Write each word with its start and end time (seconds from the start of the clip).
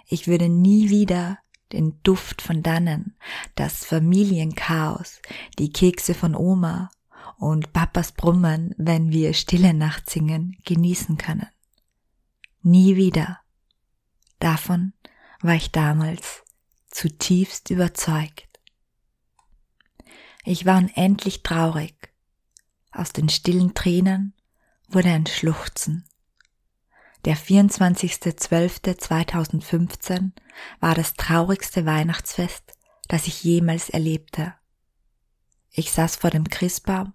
Ich 0.06 0.28
würde 0.28 0.48
nie 0.48 0.88
wieder 0.88 1.36
den 1.70 2.00
Duft 2.02 2.40
von 2.40 2.62
dannen, 2.62 3.18
das 3.54 3.84
Familienchaos, 3.84 5.20
die 5.58 5.70
Kekse 5.70 6.14
von 6.14 6.34
Oma 6.34 6.90
und 7.36 7.74
Papas 7.74 8.12
Brummen, 8.12 8.74
wenn 8.78 9.10
wir 9.10 9.34
Stille 9.34 9.74
Nacht 9.74 10.08
singen, 10.08 10.56
genießen 10.64 11.18
können. 11.18 11.48
Nie 12.62 12.96
wieder. 12.96 13.43
Davon 14.44 14.92
war 15.40 15.54
ich 15.54 15.72
damals 15.72 16.44
zutiefst 16.90 17.70
überzeugt. 17.70 18.60
Ich 20.44 20.66
war 20.66 20.76
unendlich 20.76 21.42
traurig. 21.42 22.12
Aus 22.92 23.14
den 23.14 23.30
stillen 23.30 23.72
Tränen 23.72 24.34
wurde 24.86 25.08
ein 25.08 25.24
Schluchzen. 25.24 26.04
Der 27.24 27.38
24.12.2015 27.38 30.32
war 30.78 30.94
das 30.94 31.14
traurigste 31.14 31.86
Weihnachtsfest, 31.86 32.74
das 33.08 33.26
ich 33.26 33.42
jemals 33.44 33.88
erlebte. 33.88 34.52
Ich 35.70 35.90
saß 35.90 36.16
vor 36.16 36.28
dem 36.28 36.50
Christbaum 36.50 37.14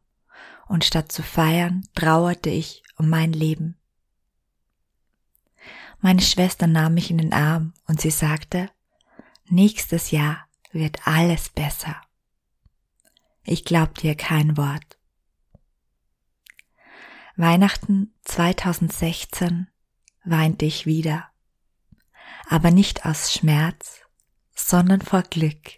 und 0.67 0.83
statt 0.83 1.11
zu 1.11 1.21
feiern, 1.21 1.83
trauerte 1.93 2.49
ich 2.49 2.81
um 2.97 3.07
mein 3.07 3.33
Leben. 3.33 3.78
Meine 6.01 6.21
Schwester 6.21 6.65
nahm 6.65 6.93
mich 6.93 7.11
in 7.11 7.17
den 7.17 7.33
Arm 7.33 7.73
und 7.87 7.99
sie 7.99 8.11
sagte, 8.11 8.69
nächstes 9.45 10.11
Jahr 10.11 10.47
wird 10.71 11.05
alles 11.05 11.49
besser. 11.49 11.99
Ich 13.43 13.65
glaubte 13.65 14.07
ihr 14.07 14.15
kein 14.15 14.55
Wort. 14.57 14.97
Weihnachten 17.35 18.13
2016 18.25 19.67
weinte 20.23 20.65
ich 20.65 20.85
wieder, 20.85 21.29
aber 22.47 22.71
nicht 22.71 23.05
aus 23.05 23.33
Schmerz, 23.33 24.01
sondern 24.55 25.01
vor 25.01 25.23
Glück. 25.23 25.75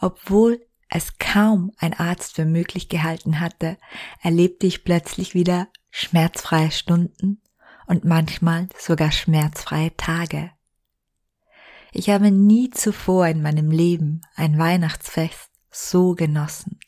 Obwohl 0.00 0.66
es 0.88 1.18
kaum 1.18 1.72
ein 1.78 1.94
Arzt 1.94 2.34
für 2.34 2.44
möglich 2.44 2.88
gehalten 2.88 3.40
hatte, 3.40 3.78
erlebte 4.20 4.66
ich 4.66 4.84
plötzlich 4.84 5.34
wieder 5.34 5.68
schmerzfreie 5.90 6.70
Stunden 6.70 7.41
und 7.92 8.06
manchmal 8.06 8.68
sogar 8.78 9.12
schmerzfreie 9.12 9.94
Tage. 9.98 10.50
Ich 11.92 12.08
habe 12.08 12.30
nie 12.30 12.70
zuvor 12.70 13.26
in 13.26 13.42
meinem 13.42 13.70
Leben 13.70 14.22
ein 14.34 14.58
Weihnachtsfest 14.58 15.50
so 15.70 16.14
genossen. 16.14 16.80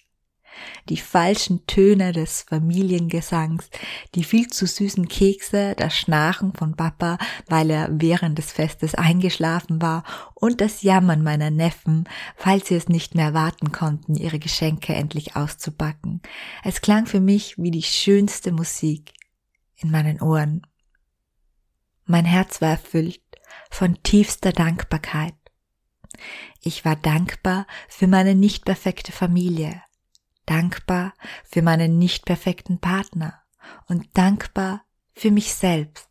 Die 0.88 0.96
falschen 0.96 1.66
Töne 1.66 2.12
des 2.12 2.46
Familiengesangs, 2.48 3.68
die 4.14 4.24
viel 4.24 4.46
zu 4.46 4.66
süßen 4.66 5.06
Kekse, 5.08 5.74
das 5.76 5.94
Schnarchen 5.94 6.54
von 6.54 6.74
Papa, 6.74 7.18
weil 7.48 7.68
er 7.68 7.90
während 7.90 8.38
des 8.38 8.50
Festes 8.52 8.94
eingeschlafen 8.94 9.82
war, 9.82 10.04
und 10.32 10.62
das 10.62 10.80
Jammern 10.80 11.22
meiner 11.22 11.50
Neffen, 11.50 12.08
falls 12.34 12.68
sie 12.68 12.76
es 12.76 12.88
nicht 12.88 13.14
mehr 13.14 13.34
warten 13.34 13.72
konnten, 13.72 14.14
ihre 14.14 14.38
Geschenke 14.38 14.94
endlich 14.94 15.36
auszupacken. 15.36 16.22
Es 16.62 16.80
klang 16.80 17.04
für 17.04 17.20
mich 17.20 17.58
wie 17.58 17.70
die 17.70 17.82
schönste 17.82 18.52
Musik 18.52 19.12
in 19.76 19.90
meinen 19.90 20.22
Ohren. 20.22 20.62
Mein 22.06 22.24
Herz 22.24 22.60
war 22.60 22.70
erfüllt 22.70 23.20
von 23.70 24.02
tiefster 24.02 24.52
Dankbarkeit. 24.52 25.34
Ich 26.60 26.84
war 26.84 26.96
dankbar 26.96 27.66
für 27.88 28.06
meine 28.06 28.34
nicht 28.34 28.64
perfekte 28.64 29.10
Familie, 29.10 29.82
dankbar 30.46 31.14
für 31.44 31.62
meinen 31.62 31.98
nicht 31.98 32.24
perfekten 32.24 32.78
Partner 32.78 33.42
und 33.86 34.06
dankbar 34.16 34.84
für 35.14 35.30
mich 35.30 35.54
selbst, 35.54 36.08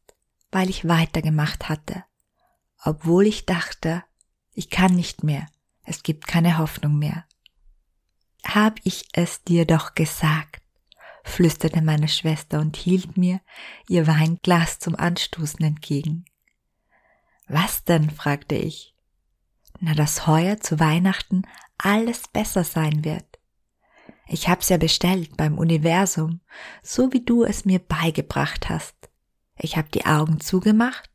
weil 0.52 0.70
ich 0.70 0.88
weitergemacht 0.88 1.70
hatte, 1.70 2.04
obwohl 2.84 3.28
ich 3.28 3.46
dachte, 3.46 4.04
ich 4.52 4.70
kann 4.70 4.96
nicht 4.96 5.24
mehr, 5.24 5.48
es 5.84 6.04
gibt 6.04 6.28
keine 6.28 6.58
Hoffnung 6.58 6.98
mehr. 6.98 7.26
Hab 8.44 8.80
ich 8.84 9.06
es 9.14 9.44
dir 9.44 9.66
doch 9.66 9.96
gesagt, 9.96 10.63
flüsterte 11.24 11.82
meine 11.82 12.08
Schwester 12.08 12.60
und 12.60 12.76
hielt 12.76 13.18
mir 13.18 13.40
ihr 13.88 14.06
Weinglas 14.08 14.80
zum 14.80 14.96
Anstoßen 14.96 15.64
entgegen. 15.66 16.26
Was 17.48 17.84
denn? 17.84 18.10
fragte 18.10 18.56
ich. 18.56 18.96
Na, 19.80 19.94
dass 19.94 20.28
heuer 20.28 20.60
zu 20.60 20.80
Weihnachten 20.80 21.44
alles 21.78 22.28
besser 22.28 22.64
sein 22.64 23.04
wird. 23.04 23.26
Ich 24.28 24.48
hab's 24.48 24.70
ja 24.70 24.78
bestellt 24.78 25.36
beim 25.36 25.58
Universum, 25.58 26.42
so 26.82 27.12
wie 27.12 27.24
du 27.24 27.44
es 27.44 27.66
mir 27.66 27.80
beigebracht 27.80 28.70
hast. 28.70 28.96
Ich 29.58 29.78
hab 29.78 29.92
die 29.92 30.06
Augen 30.06 30.40
zugemacht 30.40 31.10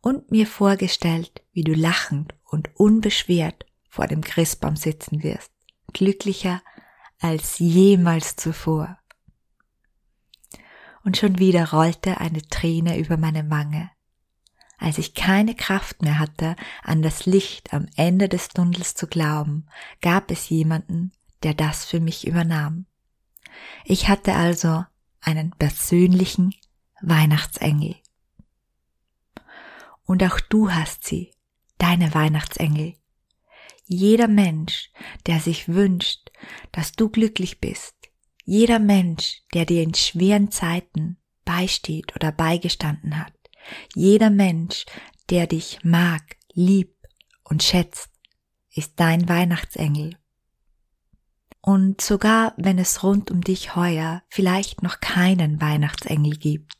und 0.00 0.30
mir 0.30 0.46
vorgestellt, 0.46 1.42
wie 1.52 1.64
du 1.64 1.74
lachend 1.74 2.34
und 2.44 2.70
unbeschwert 2.74 3.66
vor 3.88 4.06
dem 4.06 4.22
Christbaum 4.22 4.76
sitzen 4.76 5.22
wirst, 5.22 5.50
glücklicher 5.92 6.62
als 7.20 7.58
jemals 7.58 8.36
zuvor 8.36 8.98
und 11.06 11.16
schon 11.16 11.38
wieder 11.38 11.70
rollte 11.70 12.20
eine 12.20 12.42
Träne 12.42 12.98
über 12.98 13.16
meine 13.16 13.48
Wange. 13.48 13.90
als 14.78 14.98
ich 14.98 15.14
keine 15.14 15.54
Kraft 15.54 16.02
mehr 16.02 16.18
hatte, 16.18 16.54
an 16.82 17.00
das 17.00 17.24
Licht 17.24 17.72
am 17.72 17.86
Ende 17.96 18.28
des 18.28 18.48
Tunnels 18.48 18.94
zu 18.94 19.06
glauben, 19.06 19.66
gab 20.02 20.30
es 20.30 20.50
jemanden, 20.50 21.12
der 21.42 21.54
das 21.54 21.86
für 21.86 21.98
mich 21.98 22.26
übernahm. 22.26 22.84
Ich 23.86 24.08
hatte 24.08 24.34
also 24.34 24.84
einen 25.22 25.52
persönlichen 25.52 26.54
Weihnachtsengel. 27.00 27.96
Und 30.04 30.22
auch 30.22 30.40
du 30.40 30.70
hast 30.70 31.04
sie, 31.04 31.32
deine 31.78 32.12
Weihnachtsengel. 32.12 32.96
Jeder 33.86 34.28
Mensch, 34.28 34.90
der 35.24 35.40
sich 35.40 35.68
wünscht, 35.68 36.30
dass 36.72 36.92
du 36.92 37.08
glücklich 37.08 37.60
bist, 37.60 37.95
jeder 38.46 38.78
Mensch, 38.78 39.42
der 39.52 39.66
dir 39.66 39.82
in 39.82 39.92
schweren 39.92 40.50
Zeiten 40.52 41.18
beisteht 41.44 42.14
oder 42.14 42.30
beigestanden 42.30 43.18
hat, 43.18 43.34
jeder 43.94 44.30
Mensch, 44.30 44.86
der 45.28 45.48
dich 45.48 45.80
mag, 45.82 46.22
liebt 46.52 47.04
und 47.42 47.64
schätzt, 47.64 48.08
ist 48.70 48.92
dein 48.96 49.28
Weihnachtsengel. 49.28 50.16
Und 51.60 52.00
sogar 52.00 52.54
wenn 52.56 52.78
es 52.78 53.02
rund 53.02 53.32
um 53.32 53.40
dich 53.40 53.74
heuer 53.74 54.22
vielleicht 54.28 54.84
noch 54.84 55.00
keinen 55.00 55.60
Weihnachtsengel 55.60 56.36
gibt, 56.36 56.74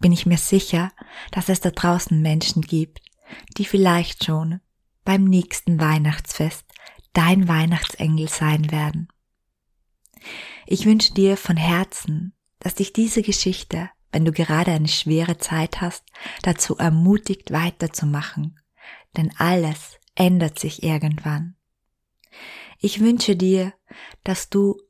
bin 0.00 0.10
ich 0.10 0.24
mir 0.24 0.38
sicher, 0.38 0.90
dass 1.32 1.50
es 1.50 1.60
da 1.60 1.70
draußen 1.70 2.20
Menschen 2.20 2.62
gibt, 2.62 3.02
die 3.58 3.66
vielleicht 3.66 4.24
schon 4.24 4.60
beim 5.04 5.24
nächsten 5.24 5.78
Weihnachtsfest 5.78 6.64
dein 7.12 7.46
Weihnachtsengel 7.46 8.28
sein 8.28 8.70
werden. 8.70 9.08
Ich 10.66 10.86
wünsche 10.86 11.14
dir 11.14 11.36
von 11.36 11.56
Herzen, 11.56 12.34
dass 12.58 12.74
dich 12.74 12.92
diese 12.92 13.22
Geschichte, 13.22 13.90
wenn 14.12 14.24
du 14.24 14.32
gerade 14.32 14.72
eine 14.72 14.88
schwere 14.88 15.38
Zeit 15.38 15.80
hast, 15.80 16.04
dazu 16.42 16.76
ermutigt 16.76 17.52
weiterzumachen, 17.52 18.60
denn 19.16 19.32
alles 19.38 19.98
ändert 20.14 20.58
sich 20.58 20.82
irgendwann. 20.82 21.56
Ich 22.78 23.00
wünsche 23.00 23.36
dir, 23.36 23.72
dass 24.22 24.50
du 24.50 24.80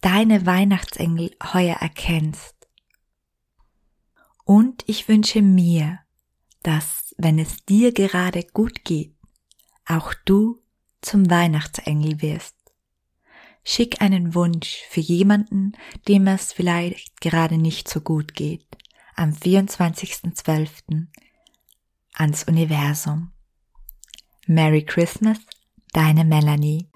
deine 0.00 0.46
Weihnachtsengel 0.46 1.30
heuer 1.52 1.76
erkennst. 1.76 2.54
Und 4.44 4.82
ich 4.86 5.08
wünsche 5.08 5.42
mir, 5.42 6.00
dass, 6.62 7.14
wenn 7.18 7.38
es 7.38 7.64
dir 7.64 7.92
gerade 7.92 8.44
gut 8.44 8.84
geht, 8.84 9.14
auch 9.86 10.14
du 10.24 10.62
zum 11.00 11.30
Weihnachtsengel 11.30 12.20
wirst. 12.22 12.59
Schick 13.62 14.00
einen 14.00 14.34
Wunsch 14.34 14.82
für 14.88 15.00
jemanden, 15.00 15.72
dem 16.08 16.26
es 16.26 16.52
vielleicht 16.52 17.20
gerade 17.20 17.58
nicht 17.58 17.88
so 17.88 18.00
gut 18.00 18.34
geht, 18.34 18.66
am 19.14 19.30
24.12. 19.30 21.06
ans 22.14 22.44
Universum. 22.44 23.32
Merry 24.46 24.84
Christmas, 24.84 25.38
deine 25.92 26.24
Melanie. 26.24 26.89